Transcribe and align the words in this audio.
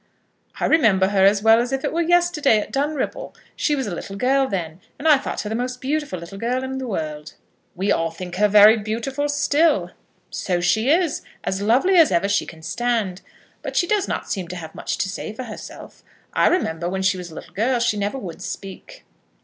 "I 0.59 0.65
remember 0.65 1.09
her 1.09 1.25
as 1.25 1.43
well 1.43 1.59
as 1.59 1.71
if 1.71 1.83
it 1.83 1.93
were 1.93 2.01
yesterday, 2.01 2.57
at 2.59 2.71
Dunripple. 2.71 3.35
She 3.55 3.75
was 3.75 3.85
a 3.85 3.93
little 3.93 4.15
girl 4.15 4.47
then, 4.47 4.81
and 4.97 5.07
I 5.07 5.19
thought 5.19 5.41
her 5.41 5.49
the 5.49 5.53
most 5.53 5.79
beautiful 5.79 6.17
little 6.17 6.39
girl 6.39 6.63
in 6.63 6.79
the 6.79 6.87
world." 6.87 7.35
"We 7.75 7.91
all 7.91 8.09
think 8.09 8.37
her 8.37 8.47
very 8.47 8.77
beautiful 8.79 9.29
still." 9.29 9.91
"So 10.31 10.59
she 10.59 10.89
is; 10.89 11.21
as 11.43 11.61
lovely 11.61 11.97
as 11.97 12.11
ever 12.11 12.27
she 12.27 12.47
can 12.47 12.63
stand. 12.63 13.21
But 13.61 13.77
she 13.77 13.85
does 13.85 14.07
not 14.07 14.27
seem 14.31 14.47
to 14.47 14.55
have 14.55 14.73
much 14.73 14.97
to 14.97 15.07
say 15.07 15.33
for 15.33 15.43
herself. 15.43 16.03
I 16.33 16.47
remember 16.47 16.89
when 16.89 17.03
she 17.03 17.17
was 17.17 17.29
a 17.29 17.35
little 17.35 17.53
girl 17.53 17.79
she 17.79 17.95
never 17.95 18.17
would 18.17 18.41
speak." 18.41 19.05